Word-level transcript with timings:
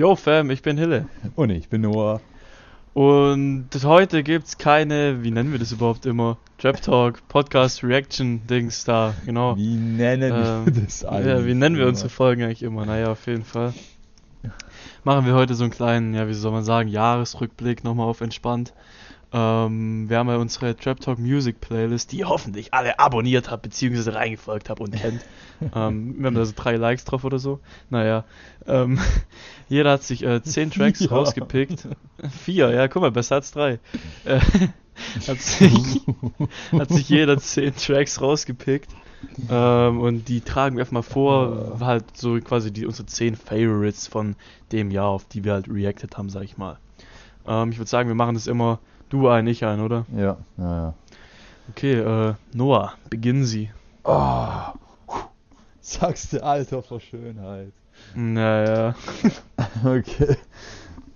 Yo 0.00 0.16
Fam, 0.16 0.48
ich 0.48 0.62
bin 0.62 0.78
Hille. 0.78 1.10
Und 1.36 1.50
ich 1.50 1.68
bin 1.68 1.82
Noah. 1.82 2.22
Und 2.94 3.68
heute 3.84 4.22
gibt's 4.22 4.56
keine, 4.56 5.22
wie 5.22 5.30
nennen 5.30 5.52
wir 5.52 5.58
das 5.58 5.72
überhaupt 5.72 6.06
immer? 6.06 6.38
Trap 6.56 6.80
Talk, 6.80 7.28
Podcast, 7.28 7.84
Reaction, 7.84 8.40
Dings 8.46 8.84
da, 8.84 9.12
genau. 9.26 9.58
Wie 9.58 9.76
nennen 9.76 10.32
Ähm, 10.34 10.64
wir 10.64 10.84
das 10.84 11.04
eigentlich? 11.04 11.26
Ja, 11.26 11.44
wie 11.44 11.52
nennen 11.52 11.76
wir 11.76 11.86
unsere 11.86 12.08
Folgen 12.08 12.44
eigentlich 12.44 12.62
immer? 12.62 12.86
Naja, 12.86 13.12
auf 13.12 13.26
jeden 13.26 13.44
Fall. 13.44 13.74
Machen 15.04 15.26
wir 15.26 15.34
heute 15.34 15.52
so 15.52 15.64
einen 15.64 15.70
kleinen, 15.70 16.14
ja, 16.14 16.26
wie 16.26 16.32
soll 16.32 16.52
man 16.52 16.64
sagen, 16.64 16.88
Jahresrückblick 16.88 17.84
nochmal 17.84 18.06
auf 18.06 18.22
entspannt. 18.22 18.72
Ähm, 19.32 20.08
wir 20.08 20.18
haben 20.18 20.28
ja 20.28 20.36
unsere 20.36 20.76
Trap 20.76 21.00
Talk 21.00 21.18
Music 21.18 21.60
Playlist, 21.60 22.10
die 22.10 22.18
ihr 22.18 22.28
hoffentlich 22.28 22.74
alle 22.74 22.98
abonniert 22.98 23.50
habt, 23.50 23.62
beziehungsweise 23.62 24.14
reingefolgt 24.14 24.68
habt 24.68 24.80
und 24.80 24.92
kennt. 24.92 25.24
ähm, 25.74 26.16
wir 26.18 26.26
haben 26.26 26.34
da 26.34 26.44
so 26.44 26.52
drei 26.56 26.76
Likes 26.76 27.04
drauf 27.04 27.22
oder 27.24 27.38
so. 27.38 27.60
Naja, 27.90 28.24
ähm, 28.66 28.98
jeder 29.68 29.92
hat 29.92 30.02
sich 30.02 30.24
äh, 30.24 30.42
zehn 30.42 30.70
Tracks 30.70 30.98
Vier. 31.00 31.12
rausgepickt. 31.12 31.86
Vier, 32.44 32.70
ja, 32.70 32.88
guck 32.88 33.02
mal, 33.02 33.12
besser 33.12 33.36
als 33.36 33.52
drei. 33.52 33.78
Äh, 34.24 34.40
hat, 35.28 35.40
sich, 35.40 36.00
hat 36.72 36.90
sich 36.90 37.08
jeder 37.08 37.38
zehn 37.38 37.74
Tracks 37.76 38.20
rausgepickt. 38.20 38.90
Ähm, 39.48 40.00
und 40.00 40.28
die 40.28 40.40
tragen 40.40 40.76
wir 40.76 40.82
einfach 40.82 40.92
mal 40.92 41.02
vor, 41.02 41.78
halt 41.80 42.16
so 42.16 42.38
quasi 42.40 42.72
die 42.72 42.86
unsere 42.86 43.06
10 43.06 43.36
Favorites 43.36 44.06
von 44.06 44.34
dem 44.72 44.90
Jahr, 44.90 45.08
auf 45.08 45.26
die 45.26 45.44
wir 45.44 45.52
halt 45.52 45.68
reacted 45.68 46.16
haben, 46.16 46.30
sag 46.30 46.42
ich 46.42 46.56
mal. 46.56 46.78
Ähm, 47.46 47.70
ich 47.70 47.78
würde 47.78 47.90
sagen, 47.90 48.08
wir 48.08 48.14
machen 48.14 48.34
das 48.34 48.46
immer 48.46 48.78
du 49.10 49.28
ein, 49.28 49.46
ich 49.46 49.64
ein, 49.64 49.80
oder? 49.80 50.06
Ja, 50.16 50.36
ja, 50.56 50.76
ja. 50.76 50.94
Okay, 51.70 51.94
äh, 52.00 52.34
Noah, 52.52 52.94
beginnen 53.10 53.44
Sie. 53.44 53.70
Oh, 54.04 54.48
sagst 55.80 56.32
du, 56.32 56.42
Alter, 56.42 56.82
vor 56.82 57.00
Schönheit. 57.00 57.72
Naja. 58.14 58.94
Okay. 59.84 60.36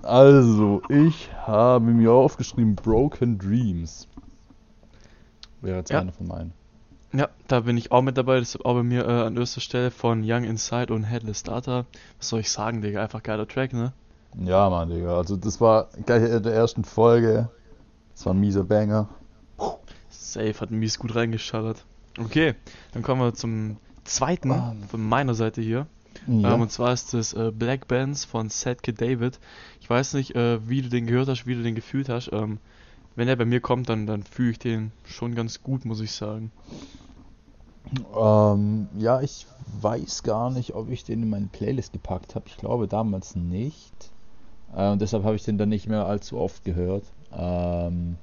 Also, 0.03 0.83
ich 0.91 1.31
habe 1.47 1.87
mir 1.87 2.13
aufgeschrieben 2.13 2.75
Broken 2.77 3.39
Dreams. 3.39 4.07
Wäre 5.63 5.79
jetzt 5.79 5.91
Ja. 5.91 6.01
einer 6.01 6.13
von 6.13 6.27
meinen. 6.29 6.53
Ja, 7.15 7.29
da 7.49 7.61
bin 7.61 7.77
ich 7.79 7.91
auch 7.91 8.03
mit 8.03 8.19
dabei. 8.19 8.39
Das 8.39 8.55
ist 8.55 8.65
auch 8.67 8.75
bei 8.75 8.83
mir 8.83 9.07
äh, 9.09 9.23
an 9.27 9.37
erster 9.37 9.61
Stelle 9.63 9.91
von 9.91 10.23
Young 10.25 10.45
Inside 10.45 10.93
und 10.93 11.05
Headless 11.05 11.43
Data. 11.43 11.87
Was 12.19 12.29
soll 12.29 12.41
ich 12.41 12.51
sagen, 12.51 12.83
Digga? 12.83 13.03
Einfach 13.03 13.23
geiler 13.23 13.49
Track, 13.49 13.73
ne? 13.73 13.93
Ja, 14.39 14.69
Mann, 14.69 14.91
Digga. 14.91 15.17
Also, 15.17 15.37
das 15.37 15.61
war 15.61 15.89
gleich 16.05 16.23
in 16.31 16.43
der 16.43 16.53
ersten 16.53 16.85
Folge. 16.85 17.49
Das 18.15 18.27
war 18.27 18.35
ein 18.35 18.41
mieser 18.41 18.65
Banger. 18.65 19.09
Safe 20.11 20.55
hat 20.61 20.71
mies 20.71 20.99
gut 20.99 21.15
reingeschallert. 21.15 21.85
Okay, 22.19 22.55
dann 22.93 23.03
kommen 23.03 23.21
wir 23.21 23.35
zum 23.35 23.77
zweiten 24.05 24.51
Ah. 24.53 24.75
von 24.89 25.03
meiner 25.03 25.35
Seite 25.35 25.61
hier. 25.61 25.87
Ja. 26.27 26.55
Ähm, 26.55 26.61
und 26.63 26.71
zwar 26.71 26.93
ist 26.93 27.13
das 27.13 27.33
äh, 27.33 27.51
Black 27.53 27.89
Bands 27.89 28.25
von 28.25 28.49
Sad 28.49 28.83
Kid 28.83 29.01
David. 29.01 29.41
Ich 29.81 29.91
weiß 29.91 30.15
nicht, 30.15 30.35
äh, 30.37 30.67
wie 30.69 30.83
du 30.83 30.89
den 30.89 31.07
gehört 31.07 31.29
hast, 31.29 31.47
wie 31.47 31.55
du 31.55 31.63
den 31.63 31.75
gefühlt 31.75 32.09
hast. 32.09 32.31
Ähm, 32.33 32.59
wenn 33.17 33.29
er 33.29 33.37
bei 33.37 33.45
mir 33.45 33.61
kommt, 33.61 33.89
dann, 33.89 34.07
dann 34.07 34.23
fühle 34.23 34.51
ich 34.53 34.59
den 34.59 34.93
schon 35.05 35.35
ganz 35.35 35.63
gut, 35.63 35.85
muss 35.85 36.01
ich 36.01 36.13
sagen. 36.13 36.51
Ähm, 38.17 38.89
ja, 38.99 39.21
ich 39.21 39.47
weiß 39.81 40.23
gar 40.23 40.51
nicht, 40.51 40.75
ob 40.75 40.91
ich 40.91 41.05
den 41.05 41.23
in 41.23 41.31
meine 41.31 41.47
Playlist 41.47 41.93
gepackt 41.93 42.35
habe. 42.35 42.47
Ich 42.49 42.57
glaube 42.57 42.89
damals 42.89 43.37
nicht. 43.37 43.93
Äh, 44.75 44.91
und 44.91 45.03
deshalb 45.03 45.25
habe 45.25 45.37
ich 45.37 45.45
den 45.45 45.59
dann 45.59 45.69
nicht 45.69 45.89
mehr 45.89 46.07
allzu 46.07 46.39
oft 46.39 46.65
gehört. 46.65 47.05
Ähm, 47.37 48.17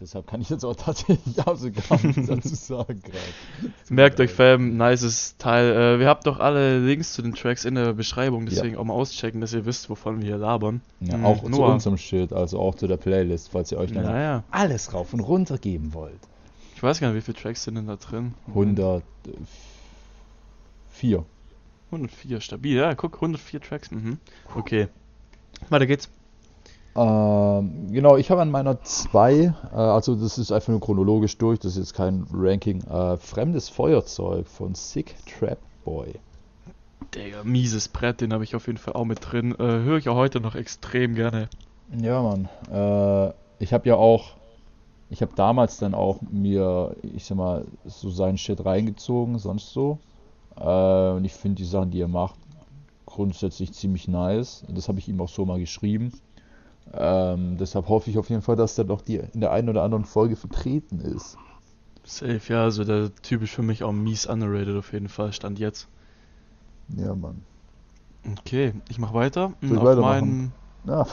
deshalb 0.00 0.26
kann 0.26 0.40
ich 0.40 0.50
jetzt 0.50 0.64
auch 0.64 0.74
tatsächlich 0.76 1.38
absolut 1.46 1.88
gar 1.88 2.04
nichts 2.04 2.26
dazu 2.26 2.54
sagen 2.54 3.00
gerade. 3.02 3.18
Merkt 3.88 4.18
euch, 4.20 4.32
Fam, 4.32 4.76
nices 4.76 5.36
Teil. 5.38 5.72
Äh, 5.72 6.00
wir 6.00 6.08
habt 6.08 6.26
doch 6.26 6.40
alle 6.40 6.80
Links 6.80 7.12
zu 7.12 7.22
den 7.22 7.34
Tracks 7.34 7.64
in 7.64 7.76
der 7.76 7.92
Beschreibung, 7.92 8.46
deswegen 8.46 8.76
auch 8.76 8.84
mal 8.84 8.94
auschecken, 8.94 9.40
dass 9.40 9.52
ihr 9.52 9.64
wisst, 9.66 9.88
wovon 9.88 10.20
wir 10.20 10.26
hier 10.26 10.38
labern. 10.38 10.80
Ja, 11.00 11.16
Mhm, 11.16 11.24
auch 11.24 11.44
zu 11.44 11.50
Noah. 11.50 11.74
unserem 11.74 11.96
Shit, 11.98 12.32
also 12.32 12.58
auch 12.58 12.74
zu 12.74 12.86
der 12.88 12.96
Playlist, 12.96 13.50
falls 13.52 13.70
ihr 13.72 13.78
euch 13.78 13.92
dann 13.92 14.04
Naja, 14.04 14.42
alles 14.50 14.92
rauf 14.92 15.12
und 15.14 15.20
runter 15.20 15.58
geben 15.58 15.94
wollt. 15.94 16.18
ich 16.74 16.82
weiß 16.82 16.98
gar 17.00 17.08
nicht, 17.12 17.16
wie 17.16 17.20
viele 17.22 17.36
Tracks 17.38 17.62
sind 17.64 17.76
denn 17.76 17.86
da 17.86 17.96
drin? 17.96 18.34
104. 18.48 21.24
104, 21.90 22.40
stabil. 22.40 22.76
Ja, 22.76 22.94
guck, 22.94 23.14
104 23.14 23.60
Tracks. 23.60 23.90
Mhm. 23.90 24.18
Okay. 24.54 24.88
Weiter 25.68 25.86
geht's. 25.86 26.08
Ähm, 26.96 27.92
genau, 27.92 28.16
ich 28.16 28.30
habe 28.30 28.40
an 28.40 28.50
meiner 28.50 28.82
2, 28.82 29.34
äh, 29.34 29.52
also 29.74 30.14
das 30.14 30.38
ist 30.38 30.50
einfach 30.50 30.70
nur 30.70 30.80
chronologisch 30.80 31.36
durch, 31.36 31.58
das 31.58 31.72
ist 31.72 31.78
jetzt 31.78 31.94
kein 31.94 32.26
Ranking, 32.32 32.82
äh, 32.84 33.16
Fremdes 33.18 33.68
Feuerzeug 33.68 34.46
von 34.46 34.74
Sick 34.74 35.14
Trap 35.26 35.58
Boy. 35.84 36.14
Digga, 37.14 37.44
mieses 37.44 37.88
Brett, 37.88 38.20
den 38.20 38.32
habe 38.32 38.44
ich 38.44 38.56
auf 38.56 38.66
jeden 38.66 38.78
Fall 38.78 38.94
auch 38.94 39.04
mit 39.04 39.18
drin. 39.20 39.54
Äh, 39.58 39.62
Höre 39.62 39.98
ich 39.98 40.08
auch 40.08 40.16
heute 40.16 40.40
noch 40.40 40.54
extrem 40.54 41.14
gerne. 41.14 41.48
Ja, 42.00 42.22
Mann. 42.22 42.48
Äh, 42.70 43.32
ich 43.58 43.72
habe 43.72 43.88
ja 43.88 43.96
auch, 43.96 44.32
ich 45.10 45.22
habe 45.22 45.32
damals 45.36 45.78
dann 45.78 45.94
auch 45.94 46.20
mir, 46.30 46.96
ich 47.02 47.24
sag 47.24 47.36
mal, 47.36 47.64
so 47.84 48.10
seinen 48.10 48.38
Shit 48.38 48.64
reingezogen, 48.64 49.38
sonst 49.38 49.72
so. 49.72 49.98
Äh, 50.56 51.10
und 51.10 51.24
ich 51.24 51.34
finde 51.34 51.56
die 51.56 51.64
Sachen, 51.64 51.90
die 51.90 52.00
er 52.00 52.08
macht, 52.08 52.38
grundsätzlich 53.04 53.72
ziemlich 53.72 54.08
nice. 54.08 54.64
Das 54.68 54.88
habe 54.88 54.98
ich 54.98 55.08
ihm 55.08 55.20
auch 55.20 55.28
so 55.28 55.44
mal 55.44 55.58
geschrieben. 55.58 56.12
Ähm, 56.92 57.56
deshalb 57.58 57.88
hoffe 57.88 58.10
ich 58.10 58.18
auf 58.18 58.30
jeden 58.30 58.42
Fall, 58.42 58.56
dass 58.56 58.74
der 58.74 58.84
doch 58.84 59.02
die 59.02 59.16
in 59.16 59.40
der 59.40 59.52
einen 59.52 59.68
oder 59.68 59.82
anderen 59.82 60.04
Folge 60.04 60.36
vertreten 60.36 61.00
ist. 61.00 61.36
Safe, 62.04 62.40
ja, 62.48 62.62
also 62.62 62.84
der 62.84 63.14
typisch 63.16 63.52
für 63.52 63.62
mich 63.62 63.82
auch 63.82 63.92
mies 63.92 64.26
underrated 64.26 64.76
auf 64.76 64.92
jeden 64.92 65.08
Fall, 65.08 65.32
stand 65.32 65.58
jetzt. 65.58 65.88
Ja, 66.96 67.14
Mann. 67.14 67.42
Okay, 68.38 68.72
ich 68.88 68.98
mach 68.98 69.12
weiter. 69.12 69.52
Soll 69.62 69.78
ich 69.78 69.82
auf, 69.82 70.00
meinem, 70.00 70.52
Ja. 70.86 71.06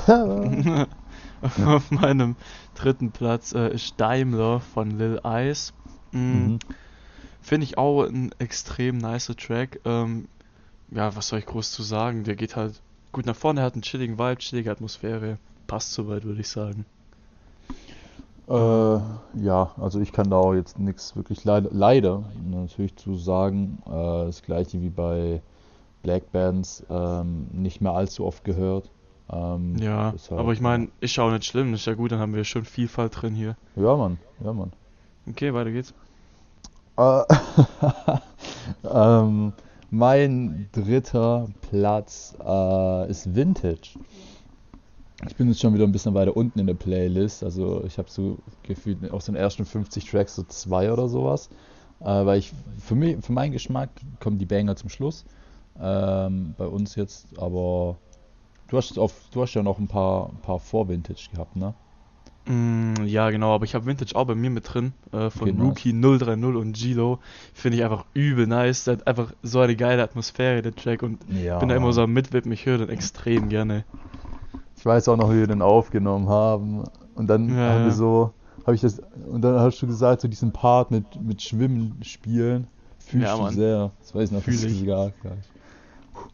auf 1.76 1.92
meinem 1.92 2.36
dritten 2.76 3.12
Platz 3.12 3.54
äh, 3.54 3.74
ist 3.74 4.00
Daimler 4.00 4.60
von 4.60 4.92
Lil 4.92 5.20
Ice. 5.26 5.74
Mm, 6.12 6.18
mhm. 6.18 6.60
Finde 7.42 7.66
ich 7.66 7.78
auch 7.78 8.04
ein 8.04 8.32
extrem 8.40 8.98
nicer 8.98 9.36
Track. 9.36 9.80
Ähm, 9.86 10.28
ja, 10.92 11.16
was 11.16 11.28
soll 11.28 11.40
ich 11.40 11.46
groß 11.46 11.72
zu 11.72 11.84
sagen? 11.84 12.24
Der 12.24 12.36
geht 12.36 12.56
halt 12.56 12.82
gut 13.12 13.26
nach 13.26 13.36
vorne, 13.36 13.62
hat 13.62 13.74
einen 13.74 13.82
chilligen 13.82 14.18
Vibe, 14.18 14.38
chillige 14.38 14.72
Atmosphäre. 14.72 15.38
Passt 15.74 15.94
soweit, 15.94 16.24
würde 16.24 16.40
ich 16.40 16.50
sagen. 16.50 16.86
Äh, 18.48 18.54
ja, 18.54 19.72
also 19.82 20.00
ich 20.02 20.12
kann 20.12 20.30
da 20.30 20.36
auch 20.36 20.54
jetzt 20.54 20.78
nichts 20.78 21.16
wirklich 21.16 21.46
leider, 21.46 21.70
leider 21.72 22.26
natürlich 22.52 22.96
zu 22.96 23.16
sagen. 23.16 23.82
Äh, 23.88 24.26
das 24.26 24.44
gleiche 24.44 24.80
wie 24.84 24.92
bei 24.92 25.42
Black 26.04 26.32
Bands, 26.32 26.86
ähm, 26.92 27.48
nicht 27.52 27.82
mehr 27.82 27.94
allzu 27.94 28.24
oft 28.24 28.44
gehört. 28.44 28.92
Ähm, 29.32 29.76
Ja, 29.80 30.12
deshalb, 30.12 30.40
aber 30.42 30.54
ich 30.54 30.62
meine, 30.62 30.90
ist 31.00 31.16
ja 31.16 31.24
auch 31.24 31.32
nicht 31.32 31.46
schlimm, 31.46 31.74
ist 31.74 31.88
ja 31.88 31.96
gut, 31.96 32.12
dann 32.12 32.20
haben 32.20 32.36
wir 32.36 32.44
schon 32.44 32.66
Vielfalt 32.66 33.20
drin 33.20 33.34
hier. 33.34 33.58
Ja, 33.76 33.98
Mann, 33.98 34.20
ja, 34.44 34.54
Mann. 34.54 34.74
Okay, 35.28 35.56
weiter 35.56 35.72
geht's. 35.72 35.92
Äh, 36.98 37.24
ähm, 38.88 39.54
mein 39.90 40.70
dritter 40.72 41.48
Platz 41.68 42.36
äh, 42.46 43.10
ist 43.10 43.36
Vintage. 43.36 43.98
Ich 45.28 45.36
bin 45.36 45.48
jetzt 45.48 45.62
schon 45.62 45.74
wieder 45.74 45.86
ein 45.86 45.92
bisschen 45.92 46.14
weiter 46.14 46.36
unten 46.36 46.60
in 46.60 46.68
der 46.68 46.74
Playlist. 46.74 47.44
Also 47.44 47.84
ich 47.86 47.98
habe 47.98 48.10
so 48.10 48.40
gefühlt 48.64 49.10
aus 49.12 49.26
den 49.26 49.36
ersten 49.36 49.66
50 49.66 50.06
Tracks 50.06 50.36
so 50.36 50.44
zwei 50.44 50.92
oder 50.92 51.08
sowas. 51.08 51.50
Äh, 52.02 52.06
weil 52.26 52.40
ich 52.40 52.52
für 52.80 52.96
mich, 52.96 53.18
für 53.22 53.32
meinen 53.32 53.52
Geschmack 53.52 53.90
kommen 54.20 54.38
die 54.38 54.46
Banger 54.46 54.76
zum 54.76 54.90
Schluss. 54.90 55.26
Ähm, 55.82 56.54
bei 56.58 56.66
uns 56.68 56.96
jetzt, 56.96 57.28
aber 57.38 57.98
du 58.68 58.78
hast 58.78 59.00
auf, 59.00 59.14
du 59.32 59.42
hast 59.42 59.54
ja 59.54 59.64
noch 59.64 59.80
ein 59.80 59.88
paar, 59.88 60.30
ein 60.30 60.42
paar 60.42 60.60
vor 60.60 60.88
Vintage 60.88 61.30
gehabt, 61.32 61.56
ne? 61.56 61.74
Mm, 62.46 63.06
ja, 63.06 63.30
genau, 63.30 63.56
aber 63.56 63.64
ich 63.64 63.74
habe 63.74 63.86
Vintage 63.86 64.16
auch 64.16 64.26
bei 64.26 64.36
mir 64.36 64.50
mit 64.50 64.72
drin, 64.72 64.94
äh, 65.14 65.30
von 65.30 65.50
Okay, 65.50 65.54
nice. 65.54 65.68
Rookie 65.68 65.94
030 65.94 66.44
und 66.44 66.74
Gilo. 66.74 67.20
Finde 67.54 67.78
ich 67.78 67.84
einfach 67.84 68.06
übel 68.14 68.46
nice. 68.48 68.84
Der 68.84 68.98
hat 68.98 69.08
einfach 69.08 69.34
so 69.42 69.62
eine 69.62 69.76
geile 69.76 70.04
Atmosphäre, 70.04 70.62
der 70.62 70.76
Track, 70.76 71.02
und 71.04 71.20
Ja. 71.42 71.60
bin 71.60 71.70
da 71.70 71.76
immer 71.76 71.94
so 71.94 72.02
am 72.04 72.12
Mitwippen. 72.14 72.52
Ich 72.52 72.66
höre 72.66 72.80
den 72.80 72.90
extrem 72.90 73.48
gerne. 73.50 73.86
Ich 74.84 74.86
weiß 74.86 75.08
auch 75.08 75.16
noch, 75.16 75.32
wie 75.32 75.38
wir 75.38 75.48
den 75.48 75.62
aufgenommen 75.62 76.28
haben. 76.28 76.84
Und 77.16 77.28
dann 77.28 77.48
Ja, 77.48 77.56
haben 77.70 77.86
wir 77.86 77.92
so, 77.94 78.34
habe 78.66 78.76
ich 78.76 78.82
das, 78.82 79.00
und 79.32 79.42
dann 79.42 79.58
hast 79.58 79.82
du 79.82 79.88
gesagt, 79.88 80.20
so 80.20 80.28
diesen 80.28 80.52
Part 80.52 80.92
mit, 80.92 81.06
mit 81.22 81.42
Schwimmen 81.42 81.98
spielen, 82.04 82.68
fühlst 83.00 83.32
Ja, 83.32 83.38
du 83.38 83.44
Mann. 83.44 83.54
sehr. 83.54 83.92
Das 84.02 84.14
weiß 84.14 84.24
ich 84.26 84.32
noch, 84.36 84.44
Fühl 84.44 84.56
das 84.56 84.64
ist 84.66 84.72
ich. 84.74 84.80
sogar 84.80 85.12
gleich. 85.22 85.54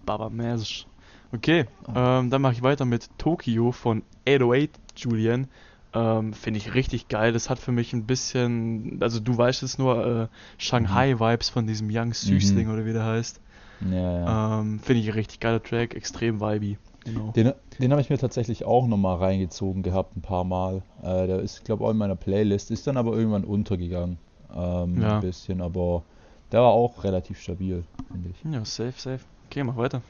Baba 0.04 0.30
Mäsisch. 0.32 0.88
Okay, 1.32 1.68
ähm, 1.94 2.32
dann 2.32 2.42
mache 2.42 2.54
ich 2.54 2.64
weiter 2.64 2.86
mit 2.86 3.08
Tokyo 3.20 3.72
von 3.72 4.02
808 4.28 4.72
Julian. 4.96 5.48
Ähm, 5.94 6.34
Finde 6.34 6.58
ich 6.58 6.74
richtig 6.74 7.08
geil. 7.08 7.32
Das 7.34 7.52
hat 7.52 7.60
für 7.60 7.72
mich 7.72 7.94
ein 7.94 8.08
bisschen, 8.08 8.98
also 9.02 9.20
du 9.20 9.38
weißt 9.38 9.62
es 9.62 9.78
nur, 9.78 10.06
äh, 10.24 10.28
Shanghai-Vibes 10.58 11.50
von 11.50 11.68
diesem 11.68 11.88
Young 11.92 12.16
Süßling 12.16 12.68
Mhm. 12.68 12.74
oder 12.74 12.86
wie 12.86 12.94
der 12.94 13.06
heißt. 13.06 13.40
Ja, 13.82 14.20
ja. 14.20 14.60
Ähm, 14.60 14.80
Finde 14.80 15.02
ich 15.02 15.08
ein 15.10 15.14
richtig 15.14 15.40
geiler 15.40 15.62
Track, 15.62 15.94
extrem 15.94 16.42
vibey. 16.42 16.80
Genau. 17.06 17.32
Den, 17.32 17.54
den 17.80 17.92
habe 17.92 18.02
ich 18.02 18.10
mir 18.10 18.18
tatsächlich 18.18 18.66
auch 18.66 18.86
nochmal 18.88 19.18
reingezogen 19.18 19.84
gehabt, 19.84 20.16
ein 20.18 20.22
paar 20.22 20.44
Mal. 20.44 20.82
Äh, 21.02 21.28
der 21.28 21.40
ist, 21.40 21.64
glaube 21.66 21.84
ich, 21.84 21.88
auch 21.88 21.92
in 21.92 21.98
meiner 21.98 22.16
Playlist, 22.16 22.72
ist 22.72 22.86
dann 22.88 22.98
aber 22.98 23.14
irgendwann 23.16 23.46
untergegangen. 23.46 24.18
Ähm, 24.56 25.02
Ja. 25.02 25.16
Ein 25.16 25.22
bisschen, 25.22 25.62
aber 25.62 26.04
der 26.52 26.62
war 26.62 26.70
auch 26.72 27.04
relativ 27.04 27.40
stabil, 27.40 27.84
finde 28.12 28.30
ich. 28.30 28.54
Ja, 28.54 28.66
safe, 28.66 28.94
safe. 28.98 29.22
Okay, 29.50 29.64
mach 29.64 29.78
weiter. 29.78 30.02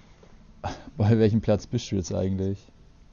Bei 0.97 1.17
welchem 1.17 1.41
Platz 1.41 1.67
bist 1.67 1.91
du 1.91 1.95
jetzt 1.95 2.13
eigentlich? 2.13 2.57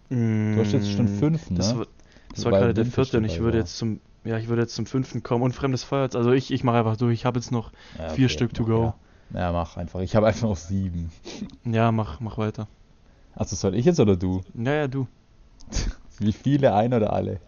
Du 0.08 0.56
hast 0.58 0.72
jetzt 0.72 0.90
schon 0.92 1.08
fünf, 1.08 1.50
ne? 1.50 1.56
Das 1.56 1.76
war, 1.76 1.86
das 2.32 2.44
war 2.44 2.52
gerade 2.52 2.74
der 2.74 2.86
vierte 2.86 3.18
und 3.18 3.24
ich 3.24 3.40
würde 3.40 3.58
war. 3.58 3.64
jetzt 3.64 3.76
zum, 3.76 3.98
ja, 4.24 4.38
ich 4.38 4.46
würde 4.48 4.62
jetzt 4.62 4.74
zum 4.76 4.86
fünften 4.86 5.22
kommen 5.24 5.42
und 5.42 5.52
fremdes 5.52 5.82
Feuer. 5.82 6.08
Also 6.14 6.30
ich, 6.32 6.52
ich 6.52 6.62
mache 6.62 6.78
einfach 6.78 6.96
durch. 6.96 7.14
Ich 7.14 7.24
habe 7.24 7.38
jetzt 7.40 7.50
noch 7.50 7.72
Ja, 7.98 8.10
vier 8.10 8.28
Stück 8.28 8.54
to 8.54 8.62
mach, 8.62 8.68
go. 8.68 8.94
Ja. 9.34 9.40
ja, 9.40 9.52
mach 9.52 9.76
einfach. 9.76 10.00
Ich 10.00 10.14
habe 10.14 10.28
einfach 10.28 10.48
noch 10.48 10.56
sieben. 10.56 11.10
Ja, 11.64 11.90
mach, 11.90 12.20
mach 12.20 12.38
weiter. 12.38 12.68
Also 13.36 13.54
soll 13.54 13.74
ich 13.76 13.84
jetzt 13.84 14.00
oder 14.00 14.16
du? 14.16 14.42
Ja, 14.54 14.72
ja, 14.72 14.88
du. 14.88 15.06
Wie 16.18 16.32
viele, 16.32 16.74
ein 16.74 16.92
oder 16.92 17.12
alle? 17.12 17.40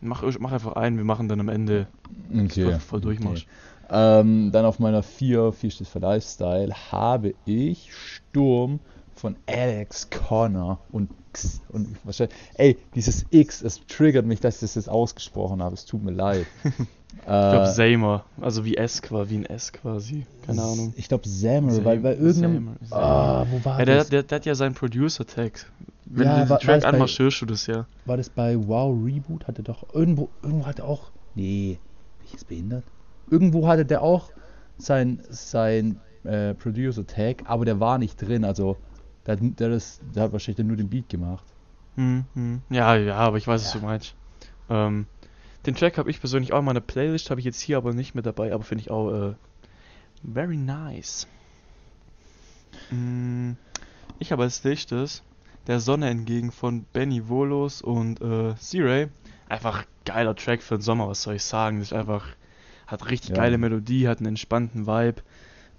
Mach, 0.00 0.22
mach 0.38 0.52
einfach 0.52 0.72
einen, 0.72 0.96
wir 0.96 1.04
machen 1.04 1.28
dann 1.28 1.40
am 1.40 1.48
Ende 1.48 1.86
Okay. 2.34 2.78
voll 2.78 3.00
Durchmarsch. 3.00 3.46
Ähm, 3.90 4.50
dann 4.52 4.64
auf 4.64 4.78
meiner 4.78 5.02
4, 5.02 5.52
4 5.52 5.70
steht 5.70 5.88
für 5.88 5.98
Lifestyle, 5.98 6.72
habe 6.92 7.34
ich 7.46 7.90
Sturm 7.94 8.80
von 9.14 9.36
Alex 9.46 10.08
Connor 10.10 10.78
und 10.92 11.10
X. 11.30 11.60
Und 11.70 11.96
wahrscheinlich, 12.04 12.36
ey, 12.54 12.78
dieses 12.94 13.26
X, 13.30 13.62
es 13.62 13.80
triggert 13.86 14.26
mich, 14.26 14.40
dass 14.40 14.56
ich 14.56 14.60
das 14.60 14.74
jetzt 14.74 14.88
ausgesprochen 14.88 15.62
habe. 15.62 15.74
Es 15.74 15.86
tut 15.86 16.02
mir 16.02 16.12
leid. 16.12 16.46
Ich 17.20 17.24
glaube 17.24 17.66
Äh, 17.66 17.72
Samer, 17.72 18.24
also 18.40 18.64
wie 18.64 18.76
S 18.76 19.02
quasi, 19.02 19.30
wie 19.30 19.38
ein 19.38 19.46
S 19.46 19.72
quasi. 19.72 20.26
Keine 20.46 20.62
Ahnung. 20.62 20.92
Ich 20.96 21.08
glaube 21.08 21.28
Samer, 21.28 21.72
Sam- 21.72 21.84
weil 21.84 21.98
bei 22.00 22.14
irgendeinem. 22.16 22.76
Ah, 22.90 23.44
wo 23.50 23.64
war 23.64 23.78
Ja, 23.80 23.84
der, 23.84 23.96
das? 23.98 24.08
der, 24.08 24.22
der 24.22 24.36
hat 24.36 24.46
ja 24.46 24.54
seinen 24.54 24.74
Producer-Tag. 24.74 25.70
Wenn 26.06 26.24
Ja, 26.26 26.44
du 26.44 26.50
war- 26.50 26.58
den 26.58 26.68
war 26.68 26.80
Track 26.80 26.84
anmachst, 26.94 27.18
hörst 27.18 27.40
du 27.42 27.46
das 27.46 27.66
ja. 27.66 27.86
War 28.06 28.16
das 28.16 28.30
bei 28.30 28.56
Wow 28.56 28.96
Reboot? 29.04 29.46
Hatte 29.46 29.62
doch 29.62 29.84
irgendwo, 29.94 30.30
irgendwo 30.42 30.66
hatte 30.66 30.84
auch. 30.84 31.10
Nee, 31.34 31.78
bin 32.18 32.26
ich 32.26 32.32
jetzt 32.32 32.48
behindert? 32.48 32.84
Irgendwo 33.30 33.66
hatte 33.68 33.84
der 33.84 34.02
auch 34.02 34.30
sein, 34.78 35.22
sein 35.28 36.00
äh, 36.24 36.54
Producer-Tag, 36.54 37.42
aber 37.44 37.64
der 37.64 37.78
war 37.80 37.98
nicht 37.98 38.20
drin. 38.22 38.44
Also, 38.44 38.76
der, 39.26 39.34
hat- 39.36 39.60
der, 39.60 39.68
das, 39.70 40.00
der 40.14 40.22
hat 40.24 40.32
wahrscheinlich 40.32 40.66
nur 40.66 40.76
den 40.76 40.88
Beat 40.88 41.08
gemacht. 41.08 41.44
Hm, 41.96 42.24
hm. 42.34 42.62
Ja, 42.70 42.94
ja, 42.96 43.16
aber 43.16 43.36
ich 43.36 43.46
weiß, 43.46 43.64
was 43.64 43.72
du 43.72 43.80
meinst. 43.80 44.14
Ähm, 44.70 45.06
den 45.66 45.74
Track 45.74 45.98
habe 45.98 46.10
ich 46.10 46.20
persönlich 46.20 46.52
auch 46.52 46.60
in 46.60 46.64
meiner 46.64 46.80
Playlist, 46.80 47.30
habe 47.30 47.40
ich 47.40 47.46
jetzt 47.46 47.60
hier 47.60 47.76
aber 47.76 47.92
nicht 47.92 48.14
mit 48.14 48.26
dabei, 48.26 48.52
aber 48.52 48.64
finde 48.64 48.82
ich 48.82 48.90
auch 48.90 49.10
äh, 49.12 49.34
very 50.22 50.56
nice. 50.56 51.26
Mm, 52.90 53.52
ich 54.18 54.32
habe 54.32 54.42
als 54.44 54.62
nächstes 54.64 55.22
der 55.66 55.80
Sonne 55.80 56.08
entgegen 56.08 56.50
von 56.50 56.84
Benny 56.92 57.28
Volos 57.28 57.82
und 57.82 58.20
äh, 58.22 58.54
C-Ray. 58.56 59.08
Einfach 59.48 59.84
geiler 60.04 60.34
Track 60.34 60.62
für 60.62 60.76
den 60.76 60.82
Sommer, 60.82 61.08
was 61.08 61.22
soll 61.22 61.34
ich 61.34 61.42
sagen? 61.44 61.78
Das 61.78 61.88
ist 61.88 61.92
einfach, 61.92 62.26
hat 62.86 63.10
richtig 63.10 63.30
Ja. 63.30 63.36
geile 63.36 63.58
Melodie, 63.58 64.08
hat 64.08 64.18
einen 64.18 64.28
entspannten 64.28 64.86
Vibe. 64.86 65.22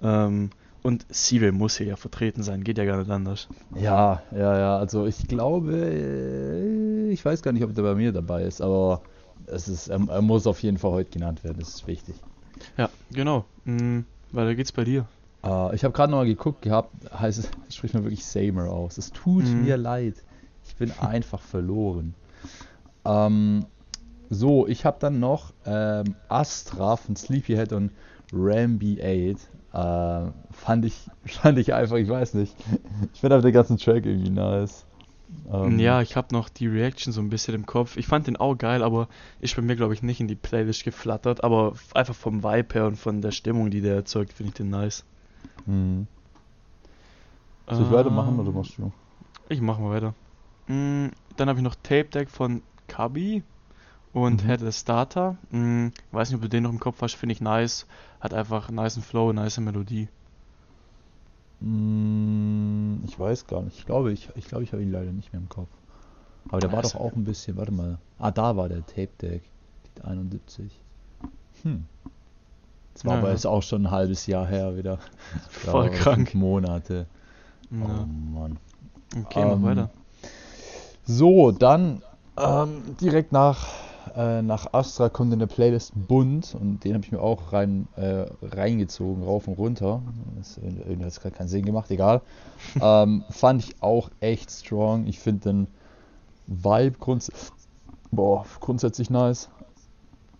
Ähm, 0.03 0.51
und 0.83 1.11
C-Ray 1.13 1.51
muss 1.51 1.77
hier 1.77 1.87
ja 1.87 1.95
vertreten 1.95 2.43
sein, 2.43 2.63
geht 2.63 2.77
ja 2.77 2.85
gar 2.85 2.97
nicht 2.97 3.09
anders. 3.09 3.47
Ja, 3.75 4.21
ja, 4.31 4.57
ja. 4.59 4.77
Also, 4.77 5.07
ich 5.07 5.27
glaube, 5.27 5.73
äh, 5.75 7.09
ich 7.11 7.25
weiß 7.25 7.41
gar 7.41 7.51
nicht, 7.51 7.63
ob 7.63 7.73
der 7.73 7.81
bei 7.83 7.95
mir 7.95 8.11
dabei 8.11 8.43
ist, 8.43 8.61
aber 8.61 9.01
es 9.47 9.67
ist, 9.67 9.87
er, 9.87 9.99
er 10.09 10.21
muss 10.21 10.47
auf 10.47 10.61
jeden 10.63 10.77
Fall 10.77 10.91
heute 10.91 11.09
genannt 11.11 11.43
werden. 11.43 11.57
Das 11.59 11.69
ist 11.69 11.87
wichtig. 11.87 12.15
Ja, 12.77 12.89
genau. 13.11 13.45
Mm, 13.65 13.99
weiter 14.31 14.55
geht's 14.55 14.71
bei 14.71 14.83
dir. 14.83 15.05
Äh, 15.43 15.75
ich 15.75 15.83
habe 15.83 15.93
gerade 15.93 16.11
noch 16.11 16.19
mal 16.19 16.25
geguckt 16.25 16.61
gehabt, 16.61 16.93
heißt 17.11 17.39
es, 17.39 17.49
spricht 17.75 17.93
man 17.93 18.03
wirklich 18.03 18.25
Samer 18.25 18.69
aus. 18.69 18.97
Es 18.97 19.11
tut 19.11 19.45
Mhm. 19.45 19.61
mir 19.61 19.77
leid. 19.77 20.15
Ich 20.67 20.75
bin 20.75 20.91
einfach 20.99 21.41
verloren. 21.41 22.13
Ähm, 23.05 23.65
so, 24.29 24.67
ich 24.67 24.85
habe 24.85 24.97
dann 24.99 25.19
noch 25.19 25.53
ähm, 25.65 26.15
Astra 26.27 26.95
von 26.97 27.15
Sleepyhead 27.15 27.73
und 27.73 27.91
Rambi 28.31 28.99
8. 29.01 29.49
Äh, 29.71 30.31
fand 30.51 30.85
ich 30.85 31.07
fand 31.25 31.57
ich 31.57 31.73
einfach, 31.73 31.95
ich 31.97 32.09
weiß 32.09 32.35
nicht. 32.35 32.55
Ich 33.13 33.19
finde 33.21 33.35
einfach 33.35 33.47
den 33.47 33.53
ganzen 33.53 33.77
Track 33.77 34.05
irgendwie 34.05 34.29
nice. 34.29 34.85
Ähm, 35.51 35.79
Ja, 35.79 36.01
ich 36.01 36.15
habe 36.17 36.33
noch 36.35 36.49
die 36.49 36.67
Reaction 36.67 37.13
so 37.13 37.21
ein 37.21 37.29
bisschen 37.29 37.55
im 37.55 37.65
Kopf. 37.65 37.95
Ich 37.97 38.07
fand 38.07 38.27
den 38.27 38.35
auch 38.37 38.55
geil, 38.57 38.83
aber 38.83 39.07
ist 39.39 39.55
bei 39.55 39.61
mir, 39.61 39.75
glaube 39.77 39.93
ich, 39.93 40.01
nicht 40.03 40.19
in 40.19 40.27
die 40.27 40.35
Playlist 40.35 40.83
geflattert. 40.83 41.43
Aber 41.45 41.73
einfach 41.93 42.15
vom 42.15 42.43
Vibe 42.43 42.73
her 42.73 42.87
und 42.87 42.97
von 42.97 43.21
der 43.21 43.31
Stimmung, 43.31 43.69
die 43.71 43.81
der 43.81 43.95
erzeugt, 43.95 44.33
finde 44.33 44.49
ich 44.49 44.55
den 44.55 44.69
nice. 44.69 45.05
Mhm. 45.65 46.07
Soll 47.69 47.85
ich 47.85 47.91
weitermachen 47.91 48.37
oder 48.39 48.51
Ähm, 48.51 48.53
machst 48.53 48.77
du? 48.77 48.91
Ich 49.49 49.61
mach 49.61 49.79
mal 49.79 49.91
weiter. 49.91 50.15
Mm, 50.67 51.09
dann 51.37 51.49
habe 51.49 51.59
ich 51.59 51.63
noch 51.63 51.75
Tape 51.75 52.05
Deck 52.09 52.29
von 52.31 52.63
Kabi 52.87 53.43
und 54.13 54.43
Mhm. 54.43 54.47
Headless 54.47 54.81
Starter. 54.81 55.37
Mm, 55.51 55.89
weiß 56.11 56.29
nicht, 56.29 56.37
ob 56.37 56.43
du 56.43 56.49
den 56.49 56.63
noch 56.63 56.71
im 56.71 56.79
Kopf 56.79 57.01
hast, 57.01 57.15
finde 57.15 57.33
ich 57.33 57.41
nice. 57.41 57.87
Hat 58.21 58.33
einfach 58.33 58.69
einen 58.69 58.77
niceen 58.83 59.03
Flow, 59.03 59.33
nice 59.33 59.59
Melodie. 59.59 60.09
Mm, 61.61 63.03
Ich 63.05 63.19
weiß 63.19 63.47
gar 63.47 63.61
nicht. 63.61 63.77
Ich 63.77 63.85
glaube, 63.85 64.11
ich, 64.11 64.29
ich, 64.35 64.45
glaube, 64.45 64.63
ich 64.63 64.71
habe 64.71 64.81
ihn 64.81 64.91
leider 64.91 65.11
nicht 65.11 65.33
mehr 65.33 65.41
im 65.41 65.49
Kopf. 65.49 65.69
Aber 66.49 66.59
der 66.61 66.69
Ja, 66.69 66.75
war 66.75 66.81
doch 66.83 66.95
auch 66.95 67.13
ein 67.13 67.25
bisschen, 67.25 67.57
warte 67.57 67.71
mal. 67.71 67.97
Ah, 68.17 68.31
da 68.31 68.55
war 68.55 68.69
der 68.69 68.85
Tape 68.85 69.09
Deck. 69.21 69.43
Die 69.97 70.01
71. 70.03 70.71
Hm. 71.63 71.85
Das 72.93 73.05
war 73.05 73.13
Ja, 73.13 73.19
aber 73.19 73.31
jetzt 73.31 73.45
auch 73.45 73.63
schon 73.63 73.83
ein 73.85 73.91
halbes 73.91 74.25
Jahr 74.27 74.47
her 74.47 74.75
wieder. 74.77 74.99
Voll 75.49 75.89
krank. 75.89 76.33
Monate. 76.33 77.05
Ja. 77.71 77.77
Oh 77.85 78.05
Mann. 78.05 78.57
Okay, 79.25 79.45
mach 79.45 79.55
Ähm, 79.55 79.63
weiter. 79.63 79.89
So, 81.05 81.51
dann 81.51 82.01
ähm, 82.37 82.95
direkt 83.01 83.31
nach, 83.31 83.67
äh, 84.15 84.41
nach 84.41 84.73
Astra 84.73 85.09
kommt 85.09 85.33
in 85.33 85.39
der 85.39 85.47
Playlist 85.47 85.91
Bunt 85.95 86.55
und 86.55 86.83
den 86.83 86.93
habe 86.93 87.05
ich 87.05 87.11
mir 87.11 87.21
auch 87.21 87.53
rein, 87.53 87.87
äh, 87.95 88.25
reingezogen, 88.41 89.23
rauf 89.23 89.47
und 89.47 89.57
runter. 89.57 90.01
Das 90.37 90.57
irgendwie 90.57 91.03
hat 91.03 91.11
es 91.11 91.19
gerade 91.19 91.35
keinen 91.35 91.47
Sinn 91.49 91.65
gemacht, 91.65 91.89
egal. 91.91 92.21
ähm, 92.81 93.23
fand 93.29 93.63
ich 93.63 93.81
auch 93.81 94.09
echt 94.19 94.51
strong. 94.51 95.07
Ich 95.07 95.19
finde 95.19 95.49
den 95.49 95.67
Vibe 96.47 96.97
grunds 96.99 97.31
boah, 98.11 98.45
grundsätzlich 98.59 99.09
nice, 99.09 99.49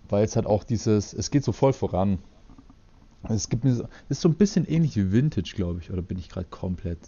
weil 0.10 0.25
es 0.25 0.36
halt 0.36 0.45
auch 0.45 0.63
dieses, 0.63 1.13
es 1.13 1.31
geht 1.31 1.44
so 1.44 1.51
voll 1.51 1.74
voran. 1.74 2.19
Es 3.27 3.50
gibt 3.50 3.63
mir 3.63 3.75
so, 3.75 3.83
ist 4.07 4.21
so 4.21 4.30
ein 4.30 4.36
bisschen 4.36 4.66
ähnlich 4.66 4.95
wie 4.95 5.12
Vintage, 5.12 5.54
glaube 5.56 5.80
ich, 5.81 5.92
oder 5.92 6.01
bin 6.01 6.18
ich 6.18 6.30
gerade 6.30 6.48
komplett 6.50 7.00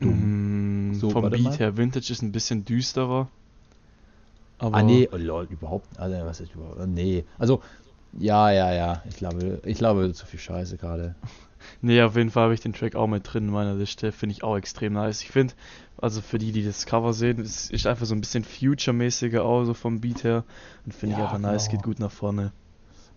dumm? 0.00 0.90
Mm, 0.90 0.94
So, 0.94 1.10
vom 1.10 1.30
Beat 1.30 1.42
mal. 1.42 1.58
her, 1.58 1.76
Vintage 1.76 2.12
ist 2.12 2.22
ein 2.22 2.32
bisschen 2.32 2.64
düsterer. 2.64 3.28
Aber 4.58 4.76
Ah 4.76 4.82
nee, 4.82 5.08
oh, 5.12 5.16
lol, 5.16 5.46
überhaupt, 5.50 5.98
also 5.98 6.16
was 6.24 6.40
ist 6.40 6.54
überhaupt, 6.54 6.86
nee, 6.86 7.24
also 7.38 7.62
ja, 8.18 8.50
ja, 8.50 8.72
ja, 8.72 9.02
ich 9.08 9.16
glaube, 9.16 9.60
ich 9.64 9.78
glaube 9.78 10.12
zu 10.12 10.26
viel 10.26 10.40
Scheiße 10.40 10.76
gerade. 10.78 11.14
Nee, 11.80 12.00
auf 12.02 12.16
jeden 12.16 12.30
Fall 12.30 12.44
habe 12.44 12.54
ich 12.54 12.60
den 12.60 12.72
Track 12.72 12.94
auch 12.94 13.08
mit 13.08 13.32
drin 13.32 13.46
in 13.46 13.50
meiner 13.52 13.74
Liste. 13.74 14.12
Finde 14.12 14.32
ich 14.32 14.44
auch 14.44 14.56
extrem 14.56 14.92
nice. 14.92 15.22
Ich 15.22 15.30
finde, 15.30 15.54
also 15.96 16.20
für 16.20 16.38
die, 16.38 16.52
die 16.52 16.64
das 16.64 16.86
Cover 16.86 17.12
sehen, 17.12 17.40
es 17.40 17.68
ist 17.68 17.84
einfach 17.86 18.06
so 18.06 18.14
ein 18.14 18.20
bisschen 18.20 18.44
Future-mäßiger 18.44 19.42
auch, 19.44 19.64
so 19.64 19.74
vom 19.74 20.00
Beat 20.00 20.22
her. 20.22 20.44
Und 20.86 20.94
finde 20.94 21.14
ich 21.14 21.18
Ja, 21.18 21.24
einfach 21.24 21.38
nice, 21.38 21.68
genau. 21.68 21.70
geht 21.70 21.82
gut 21.82 21.98
nach 21.98 22.12
vorne. 22.12 22.52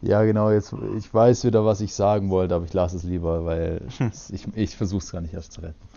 Ja, 0.02 0.24
genau, 0.24 0.50
jetzt, 0.50 0.74
ich 0.98 1.14
weiß 1.14 1.44
wieder, 1.46 1.64
was 1.64 1.82
ich 1.82 1.94
sagen 1.94 2.30
wollte, 2.32 2.56
aber 2.56 2.66
ich 2.66 2.74
lasse 2.74 2.98
es 2.98 3.04
lieber, 3.04 3.46
weil 3.46 3.82
ich, 4.32 4.48
ich 4.56 4.76
versuche 4.76 5.04
es 5.04 5.12
gar 5.12 5.22
nicht 5.22 5.34
erst 5.36 5.54
zu 5.54 5.62
retten. 5.62 5.88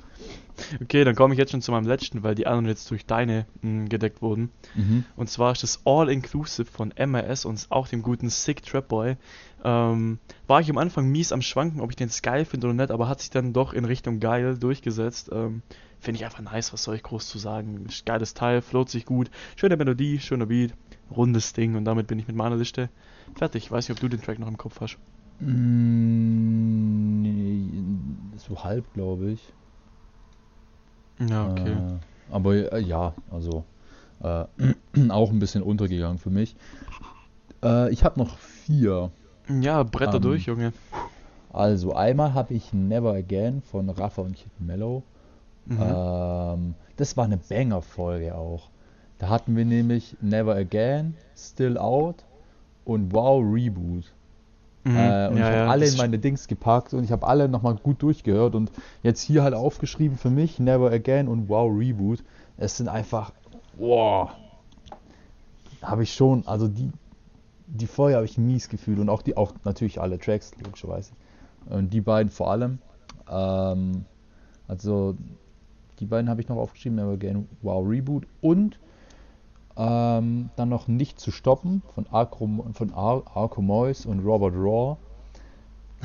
Okay, 0.81 1.05
dann 1.05 1.15
komme 1.15 1.35
ich 1.35 1.39
jetzt 1.39 1.51
schon 1.51 1.63
zu 1.63 1.73
meinem 1.73 1.87
letzten, 1.87 2.23
weil 2.23 2.35
die 2.35 2.47
anderen 2.47 2.67
jetzt 2.67 2.91
durch 2.91 3.07
deine 3.07 3.47
mh, 3.63 3.89
gedeckt 3.89 4.23
wurden. 4.23 4.51
Mhm. 4.75 5.05
Und 5.17 5.29
zwar 5.29 5.53
ist 5.53 5.63
das 5.63 5.81
All-Inclusive 5.85 6.71
von 6.71 6.93
MRS 6.97 7.45
und 7.45 7.67
auch 7.71 7.89
dem 7.89 8.03
guten 8.03 8.31
Sick 8.31 8.63
Trap 8.63 8.89
Boy. 8.89 9.17
Ähm, 9.65 10.19
war 10.47 10.61
ich 10.61 10.71
am 10.71 10.79
Anfang 10.79 11.09
mies 11.09 11.33
am 11.33 11.43
Schwanken, 11.43 11.81
ob 11.81 11.91
ich 11.91 11.97
den 11.97 12.11
geil 12.23 12.45
finde 12.45 12.69
oder 12.69 12.75
nicht, 12.75 12.91
aber 12.91 13.09
hat 13.09 13.21
sich 13.21 13.31
dann 13.31 13.53
doch 13.53 13.73
in 13.73 13.85
Richtung 13.85 14.21
geil 14.21 14.57
durchgesetzt. 14.57 15.31
Ähm, 15.33 15.63
finde 15.99 16.19
ich 16.19 16.25
einfach 16.25 16.43
nice, 16.43 16.73
was 16.73 16.85
soll 16.85 16.97
ich 16.97 17.03
groß 17.03 17.27
zu 17.27 17.39
sagen. 17.39 17.87
Geiles 18.05 18.35
Teil, 18.35 18.63
float 18.63 18.91
sich 18.91 19.07
gut, 19.07 19.31
schöne 19.57 19.77
Melodie, 19.77 20.21
schöner 20.21 20.47
Beat, 20.47 20.75
rundes 21.11 21.53
Ding 21.53 21.75
und 21.75 21.85
damit 21.85 22.07
bin 22.07 22.19
ich 22.19 22.29
mit 22.29 22.37
meiner 22.37 22.57
Liste 22.57 22.91
fertig. 23.35 23.71
Weiß 23.71 23.89
nicht, 23.89 23.97
ob 23.97 24.01
du 24.01 24.09
den 24.09 24.23
Track 24.23 24.39
noch 24.39 24.49
im 24.49 24.59
Kopf 24.59 24.81
hast. 24.81 24.99
Mm, 25.41 27.23
nee, 27.23 27.69
so 28.37 28.63
halb, 28.63 28.93
glaube 28.95 29.33
ich. 29.33 29.53
Ja, 31.19 31.51
okay. 31.51 31.73
Äh, 31.73 32.33
aber 32.33 32.73
äh, 32.73 32.81
ja, 32.81 33.15
also 33.31 33.65
äh, 34.23 34.45
auch 35.11 35.31
ein 35.31 35.39
bisschen 35.39 35.63
untergegangen 35.63 36.19
für 36.19 36.31
mich. 36.31 36.57
Äh, 37.63 37.91
ich 37.93 38.05
habe 38.05 38.19
noch 38.19 38.39
vier. 38.39 39.11
Ja, 39.61 39.83
Bretter 39.83 40.17
ähm, 40.17 40.23
durch, 40.23 40.47
Junge. 40.47 40.73
Also 41.53 41.95
einmal 41.95 42.35
habe 42.35 42.55
ich 42.55 42.73
Never 42.73 43.13
Again 43.13 43.63
von 43.63 43.89
Rafa 43.89 44.23
und 44.23 44.35
Kid 44.35 44.51
Mellow. 44.59 45.03
Mhm. 45.67 45.79
Ähm, 45.81 46.75
das 46.97 47.17
war 47.17 47.25
eine 47.25 47.37
Banger-Folge 47.37 48.35
auch. 48.35 48.71
Da 49.19 49.29
hatten 49.29 49.57
wir 49.57 49.65
nämlich 49.65 50.17
Never 50.21 50.55
Again, 50.55 51.15
Still 51.37 51.79
Out 51.79 52.25
und 52.85 53.13
Wow 53.13 53.43
Reboot. 53.45 54.13
Mhm. 54.85 54.97
Äh, 54.97 55.29
und 55.29 55.37
ich 55.39 55.43
habe 55.43 55.71
alle 55.71 55.85
das 55.85 55.93
in 55.93 55.99
meine 55.99 56.19
Dings 56.19 56.47
gepackt 56.47 56.95
und 56.95 57.05
ich 57.05 57.13
habe 57.13 57.27
alle 57.27 57.49
nochmal 57.49 57.75
gut 57.77 58.03
durchgehört 58.03 58.55
und 58.55 58.71
jetzt 59.03 59.23
hier 59.23 59.43
halt 59.43 59.55
aufgeschrieben 59.55 60.19
für 60.19 60.31
mich 60.31 60.59
Never 60.59 60.91
Again 60.91 61.29
und 61.29 61.49
Wow 61.49 61.71
Reboot. 61.75 62.23
Es 62.57 62.77
sind 62.77 62.89
einfach, 62.89 63.33
wow, 63.77 64.31
habe 65.83 66.03
ich 66.03 66.15
schon, 66.15 66.47
also 66.47 66.69
die, 66.69 66.91
die 67.67 67.87
Folge 67.87 68.17
habe 68.17 68.27
ich 68.27 68.39
mies 68.39 68.69
gefühlt 68.69 68.99
und 68.99 69.09
auch 69.09 69.23
die, 69.23 69.37
auch 69.37 69.53
natürlich 69.65 70.01
alle 70.01 70.19
Tracks, 70.19 70.53
logischerweise. 70.63 71.13
Und 71.67 71.93
die 71.93 72.01
beiden 72.01 72.31
vor 72.31 72.51
allem. 72.51 72.79
Ähm, 73.29 74.05
also 74.69 75.17
Die 76.01 76.07
beiden 76.07 76.29
habe 76.29 76.41
ich 76.41 76.49
noch 76.49 76.57
aufgeschrieben, 76.57 76.97
Never 76.97 77.13
Again 77.13 77.49
Wow 77.63 77.87
Reboot 77.89 78.27
und 78.41 78.79
ähm, 79.77 80.51
dann 80.57 80.69
noch 80.69 80.89
Nicht 80.89 81.21
zu 81.21 81.31
stoppen 81.31 81.83
von 81.95 82.07
Arco, 82.11 82.49
von 82.73 82.93
Ar 82.93 83.23
Arco 83.35 83.61
Mois 83.61 84.07
und 84.07 84.25
Robert 84.25 84.55
Raw. 84.55 84.97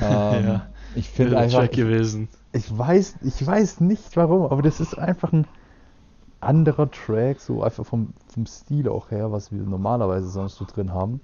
Ähm, 0.00 0.44
Ja, 0.44 0.66
ich 0.94 1.08
finde 1.10 1.38
einfach, 1.38 1.64
ich, 1.64 1.72
gewesen. 1.72 2.28
ich 2.52 2.76
weiß, 2.76 3.16
ich 3.22 3.46
weiß 3.46 3.80
nicht 3.80 4.16
warum, 4.16 4.42
aber 4.44 4.62
das 4.62 4.80
ist 4.80 4.98
einfach 4.98 5.32
ein 5.32 5.46
anderer 6.40 6.90
Track, 6.90 7.40
so 7.40 7.62
einfach 7.62 7.84
vom, 7.84 8.14
vom 8.28 8.46
Stil 8.46 8.88
auch 8.88 9.10
her, 9.10 9.30
was 9.30 9.52
wir 9.52 9.60
normalerweise 9.60 10.28
sonst 10.28 10.56
so 10.56 10.64
drin 10.64 10.92
haben. 10.92 11.20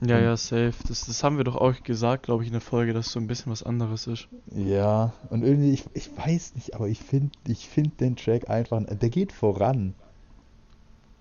Ja, 0.00 0.18
ja, 0.18 0.36
safe. 0.36 0.74
Das, 0.88 1.06
das 1.06 1.24
haben 1.24 1.38
wir 1.38 1.44
doch 1.44 1.56
auch 1.56 1.82
gesagt, 1.82 2.24
glaube 2.24 2.42
ich, 2.42 2.48
in 2.48 2.52
der 2.52 2.60
Folge, 2.60 2.92
dass 2.92 3.12
so 3.12 3.20
ein 3.20 3.26
bisschen 3.26 3.50
was 3.50 3.62
anderes 3.62 4.06
ist. 4.06 4.28
Ja, 4.54 5.12
und 5.30 5.42
irgendwie, 5.42 5.72
ich, 5.72 5.84
ich 5.94 6.10
weiß 6.16 6.54
nicht, 6.54 6.74
aber 6.74 6.88
ich 6.88 7.00
finde 7.00 7.30
ich 7.46 7.68
find 7.68 8.00
den 8.00 8.16
Track 8.16 8.50
einfach, 8.50 8.82
der 8.86 9.08
geht 9.08 9.32
voran. 9.32 9.94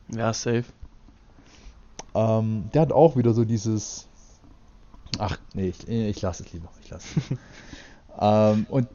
Ja, 0.09 0.33
safe. 0.33 0.65
Ähm, 2.13 2.69
der 2.73 2.83
hat 2.83 2.91
auch 2.91 3.15
wieder 3.15 3.33
so 3.33 3.43
dieses. 3.43 4.07
Ach, 5.17 5.37
nee, 5.53 5.69
ich, 5.69 5.87
ich 5.87 6.21
lasse 6.21 6.43
es 6.43 6.53
lieber. 6.53 6.69
Ich 6.81 6.89
lasse 6.89 7.07
es. 7.19 7.37
ähm, 8.19 8.65
und 8.69 8.87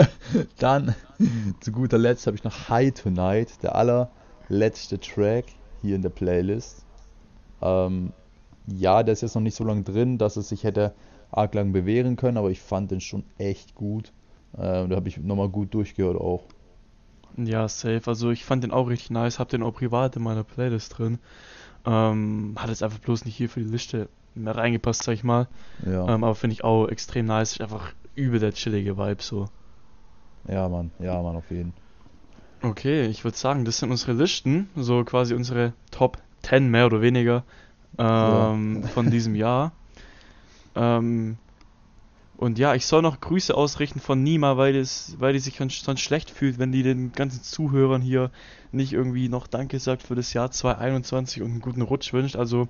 dann 0.58 0.94
zu 1.60 1.72
guter 1.72 1.98
Letzt 1.98 2.26
habe 2.26 2.36
ich 2.36 2.44
noch 2.44 2.68
High 2.68 2.92
Tonight, 2.94 3.62
der 3.62 3.74
allerletzte 3.74 4.98
Track 5.00 5.46
hier 5.82 5.96
in 5.96 6.02
der 6.02 6.10
Playlist. 6.10 6.84
Ähm, 7.62 8.12
ja, 8.66 9.02
der 9.02 9.14
ist 9.14 9.22
jetzt 9.22 9.34
noch 9.34 9.42
nicht 9.42 9.56
so 9.56 9.64
lange 9.64 9.82
drin, 9.82 10.18
dass 10.18 10.36
es 10.36 10.50
sich 10.50 10.64
hätte 10.64 10.94
arg 11.30 11.54
lang 11.54 11.72
bewähren 11.72 12.16
können, 12.16 12.36
aber 12.36 12.50
ich 12.50 12.60
fand 12.60 12.90
den 12.90 13.00
schon 13.00 13.24
echt 13.38 13.74
gut. 13.74 14.12
Äh, 14.54 14.88
da 14.88 14.96
habe 14.96 15.08
ich 15.08 15.18
nochmal 15.18 15.48
gut 15.48 15.74
durchgehört 15.74 16.16
auch. 16.16 16.42
Ja, 17.36 17.68
safe. 17.68 18.02
Also 18.06 18.30
ich 18.30 18.44
fand 18.44 18.64
den 18.64 18.72
auch 18.72 18.88
richtig 18.88 19.10
nice, 19.10 19.38
hab 19.38 19.48
den 19.48 19.62
auch 19.62 19.72
privat 19.74 20.16
in 20.16 20.22
meiner 20.22 20.44
Playlist 20.44 20.98
drin. 20.98 21.18
Ähm, 21.86 22.54
hat 22.58 22.68
jetzt 22.68 22.82
einfach 22.82 22.98
bloß 22.98 23.24
nicht 23.24 23.36
hier 23.36 23.48
für 23.48 23.60
die 23.60 23.68
Liste 23.70 24.08
mehr 24.34 24.56
reingepasst, 24.56 25.04
sag 25.04 25.14
ich 25.14 25.24
mal. 25.24 25.48
Ja, 25.86 26.08
Ähm, 26.08 26.24
aber 26.24 26.34
finde 26.34 26.54
ich 26.54 26.64
auch 26.64 26.86
extrem 26.88 27.26
nice. 27.26 27.52
Ist 27.52 27.60
einfach 27.60 27.92
übel 28.14 28.40
der 28.40 28.52
chillige 28.52 28.96
Vibe 28.98 29.22
so. 29.22 29.48
ja, 30.48 30.68
Mann, 30.68 30.90
ja, 30.98 31.20
Mann, 31.22 31.36
auf 31.36 31.50
jeden. 31.50 31.72
Okay, 32.62 33.06
ich 33.06 33.22
würde 33.24 33.36
sagen, 33.36 33.64
das 33.64 33.78
sind 33.78 33.90
unsere 33.90 34.12
Listen, 34.12 34.68
so 34.74 35.04
quasi 35.04 35.34
unsere 35.34 35.74
Top 35.92 36.18
10 36.42 36.68
mehr 36.70 36.86
oder 36.86 37.00
weniger 37.00 37.44
ähm, 37.98 38.84
von 38.92 39.10
diesem 39.10 39.34
Jahr. 39.34 39.72
Ähm, 40.74 41.38
und 42.38 42.56
ja, 42.56 42.76
ich 42.76 42.86
soll 42.86 43.02
noch 43.02 43.20
Grüße 43.20 43.52
ausrichten 43.52 43.98
von 43.98 44.22
Nima, 44.22 44.56
weil, 44.56 44.76
es, 44.76 45.16
weil 45.18 45.32
die 45.32 45.40
sich 45.40 45.56
sonst 45.56 45.84
sonst 45.84 46.00
schlecht 46.02 46.30
fühlt, 46.30 46.60
wenn 46.60 46.70
die 46.70 46.84
den 46.84 47.10
ganzen 47.10 47.42
Zuhörern 47.42 48.00
hier 48.00 48.30
nicht 48.70 48.92
irgendwie 48.92 49.28
noch 49.28 49.48
Danke 49.48 49.80
sagt 49.80 50.04
für 50.04 50.14
das 50.14 50.32
Jahr 50.32 50.48
2021 50.48 51.42
und 51.42 51.50
einen 51.50 51.60
guten 51.60 51.82
Rutsch 51.82 52.12
wünscht. 52.12 52.36
Also 52.36 52.68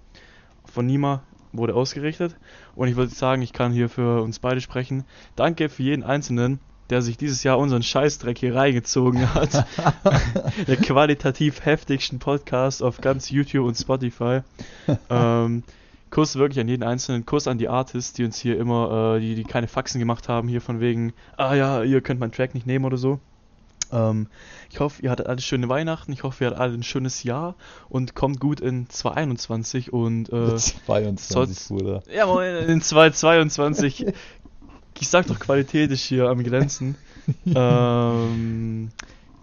von 0.65 0.87
Nima 0.87 1.23
wurde 1.53 1.75
ausgerichtet. 1.75 2.35
Und 2.77 2.89
ich 2.89 2.97
würde 2.97 3.15
sagen, 3.15 3.43
ich 3.43 3.53
kann 3.53 3.71
hier 3.71 3.91
für 3.91 4.23
uns 4.23 4.39
beide 4.39 4.63
sprechen. 4.63 5.05
Danke 5.37 5.69
für 5.69 5.83
jeden 5.83 6.03
Einzelnen, 6.03 6.61
der 6.89 7.03
sich 7.03 7.19
dieses 7.19 7.43
Jahr 7.43 7.59
unseren 7.59 7.83
Scheißdreck 7.83 8.39
hier 8.39 8.55
reingezogen 8.55 9.35
hat. 9.35 9.67
Der 10.67 10.77
qualitativ 10.77 11.67
heftigsten 11.67 12.19
Podcast 12.21 12.83
auf 12.83 13.03
ganz 13.03 13.29
YouTube 13.29 13.67
und 13.67 13.77
Spotify. 13.77 14.41
Ähm, 15.11 15.63
Kuss 16.11 16.37
wirklich 16.37 16.61
an 16.61 16.69
jeden 16.69 16.83
Einzelnen, 16.83 17.27
Kuss 17.27 17.47
an 17.47 17.59
die 17.59 17.69
Artists, 17.69 18.13
die 18.15 18.25
uns 18.25 18.39
hier 18.39 18.59
immer, 18.59 19.17
äh, 19.17 19.21
die, 19.21 19.35
die 19.35 19.45
keine 19.45 19.69
Faxen 19.69 19.99
gemacht 19.99 20.29
haben, 20.29 20.49
hier 20.49 20.61
von 20.61 20.81
wegen, 20.81 21.13
ah 21.37 21.55
ja, 21.55 21.83
ihr 21.83 22.01
könnt 22.01 22.21
meinen 22.21 22.33
Track 22.33 22.55
nicht 22.55 22.67
nehmen 22.67 22.85
oder 22.85 22.97
so. 22.97 23.21
Ähm, 23.93 24.27
ich 24.71 24.81
hoffe, 24.81 25.03
ihr 25.03 25.11
hattet 25.11 25.27
alle 25.27 25.41
schöne 25.41 25.69
Weihnachten, 25.69 26.13
ich 26.13 26.23
hoffe, 26.23 26.45
ihr 26.45 26.47
hattet 26.49 26.61
alle 26.61 26.75
ein 26.75 26.83
schönes 26.83 27.23
Jahr 27.23 27.55
und 27.89 28.15
kommt 28.15 28.39
gut 28.41 28.61
in 28.61 28.89
2021 28.89 29.93
und 29.93 30.31
äh, 30.33 30.57
22, 30.57 31.27
sonst- 31.29 31.69
Bruder. 31.69 32.03
ja, 32.15 32.27
moin, 32.27 32.55
in 32.69 32.81
2022. 32.83 34.07
Ich 35.01 35.09
sag 35.11 35.29
doch, 35.29 35.39
Qualität 35.39 35.93
ist 35.93 36.03
hier 36.03 36.29
am 36.29 36.43
Glänzen. 36.43 36.97
ähm, 37.47 38.91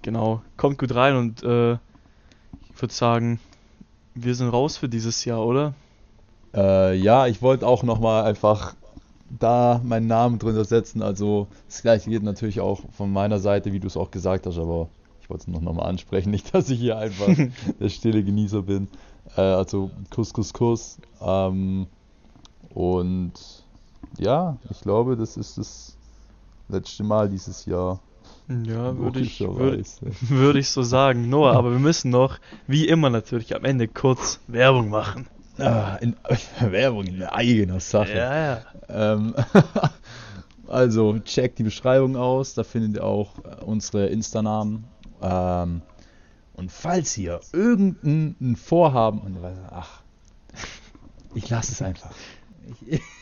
genau, 0.02 0.42
kommt 0.58 0.78
gut 0.78 0.94
rein 0.94 1.16
und 1.16 1.44
äh, 1.44 1.74
ich 1.74 2.82
würde 2.82 2.94
sagen, 2.94 3.40
wir 4.16 4.36
sind 4.36 4.50
raus 4.50 4.76
für 4.76 4.90
dieses 4.90 5.24
Jahr, 5.24 5.46
oder? 5.46 5.74
Äh, 6.56 6.96
ja, 6.96 7.28
ich 7.28 7.42
wollte 7.42 7.68
auch 7.68 7.84
nochmal 7.84 8.24
einfach 8.24 8.76
da 9.30 9.82
meinen 9.84 10.08
Namen 10.08 10.40
drunter 10.40 10.66
setzen. 10.66 11.02
Also 11.02 11.48
das 11.68 11.82
gleiche 11.82 12.10
geht 12.10 12.24
natürlich 12.24 12.62
auch 12.62 12.82
von 12.92 13.12
meiner 13.12 13.40
Seite, 13.40 13.74
wie 13.74 13.80
du 13.80 13.88
es 13.88 13.98
auch 13.98 14.12
gesagt 14.12 14.46
hast, 14.46 14.58
aber 14.58 14.88
ich 15.22 15.30
wollte 15.30 15.44
es 15.44 15.48
noch 15.48 15.62
nochmal 15.62 15.88
ansprechen, 15.88 16.30
nicht, 16.32 16.54
dass 16.54 16.70
ich 16.70 16.80
hier 16.80 16.98
einfach 16.98 17.28
der 17.80 17.90
stille 17.90 18.24
Genießer 18.24 18.62
bin. 18.62 18.88
Äh, 19.36 19.42
also 19.42 19.92
Kuss, 20.14 20.34
Kuss, 20.34 20.54
Kuss. 20.54 20.98
Ähm, 21.22 21.88
und 22.74 23.34
ja, 24.18 24.58
ich 24.70 24.82
glaube, 24.82 25.18
das 25.18 25.38
ist 25.38 25.58
das 25.58 25.98
letzte 26.70 27.04
Mal 27.04 27.30
dieses 27.30 27.66
Jahr. 27.66 28.00
Ja, 28.48 28.96
würde 28.98 29.22
ich, 29.22 29.40
würde, 29.40 29.84
würde 30.22 30.60
ich 30.60 30.70
so 30.70 30.84
sagen. 30.84 31.30
Noah, 31.30 31.54
aber 31.54 31.72
wir 31.72 31.80
müssen 31.80 32.12
noch, 32.12 32.38
wie 32.68 32.88
immer 32.88 33.10
natürlich, 33.10 33.56
am 33.56 33.66
Ende 33.66 33.88
kurz 33.88 34.40
Werbung 34.48 34.90
machen. 34.90 35.28
Ah, 35.58 35.98
in, 36.02 36.16
Werbung 36.60 37.06
in 37.06 37.24
eigener 37.24 37.80
Sache. 37.80 38.16
Ja, 38.16 38.36
ja. 38.36 38.62
Ähm, 38.90 39.34
also 40.68 41.18
checkt 41.20 41.60
die 41.60 41.64
Beschreibung 41.64 42.18
aus, 42.18 42.54
da 42.54 42.64
findet 42.64 42.96
ihr 42.96 43.04
auch 43.04 43.38
äh, 43.40 43.64
unsere 43.64 44.08
Insta-Namen. 44.08 44.86
Ähm, 45.22 45.82
und 46.54 46.72
falls 46.72 47.18
ihr 47.18 47.42
irgendein 47.54 48.56
Vorhaben 48.56 49.20
und 49.20 49.38
ach, 49.70 50.02
ich 51.34 51.50
lasse 51.50 51.74
es 51.74 51.82
einfach. 51.82 52.12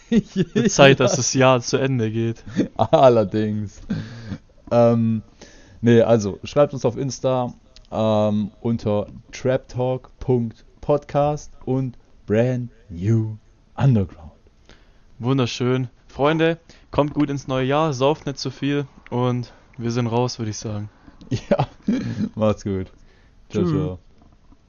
Ich, 0.10 0.36
Wird 0.36 0.70
Zeit, 0.70 1.00
dass 1.00 1.16
das 1.16 1.34
Jahr 1.34 1.62
zu 1.62 1.78
Ende 1.78 2.12
geht. 2.12 2.44
Allerdings. 2.78 3.80
Ähm, 4.70 5.24
nee, 5.82 6.02
also 6.02 6.38
schreibt 6.44 6.74
uns 6.74 6.84
auf 6.86 6.98
Insta 6.98 7.52
ähm, 7.92 8.52
unter 8.62 9.08
traptalk.podcast 9.32 11.52
und 11.66 11.98
brand 12.26 12.70
new 12.90 13.38
underground. 13.76 14.32
Wunderschön. 15.20 15.90
Freunde, 16.08 16.60
kommt 16.92 17.14
gut 17.14 17.30
ins 17.30 17.48
neue 17.48 17.66
Jahr, 17.66 17.94
sauft 17.94 18.26
nicht 18.26 18.38
zu 18.38 18.52
viel 18.52 18.86
und 19.10 19.52
wir 19.78 19.92
sind 19.92 20.08
raus, 20.08 20.40
würde 20.40 20.52
ich 20.52 20.58
sagen. 20.58 20.90
Ja, 21.50 21.68
macht's 22.36 22.64
gut. 22.64 22.92
Ciao, 23.50 23.64
Tschüss. 23.64 23.72
ciao. 23.72 24.00